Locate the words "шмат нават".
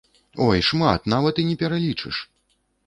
0.69-1.35